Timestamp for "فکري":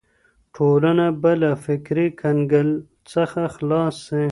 1.65-2.07